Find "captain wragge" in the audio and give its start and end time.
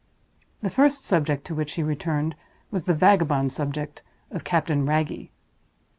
4.43-5.29